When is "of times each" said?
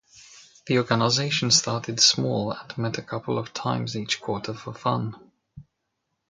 3.37-4.19